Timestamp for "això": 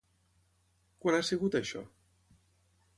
1.61-1.85